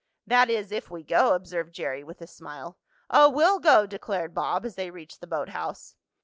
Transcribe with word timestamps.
"That 0.25 0.49
is, 0.49 0.71
if 0.71 0.89
we 0.89 1.03
go," 1.03 1.35
observed 1.35 1.73
Jerry 1.75 2.03
with 2.03 2.23
a 2.23 2.25
smile. 2.27 2.75
"Oh, 3.11 3.29
we'll 3.29 3.59
go!" 3.59 3.85
declared 3.85 4.33
Bob, 4.33 4.65
as 4.65 4.73
they 4.73 4.89
reached 4.89 5.21
the 5.21 5.27
boathouse. 5.27 5.95